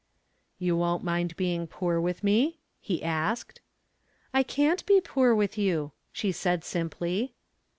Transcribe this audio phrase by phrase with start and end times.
[0.57, 3.61] "You won't mind being poor with me?" he asked.
[4.33, 7.35] "I can't be poor with you," she said simply.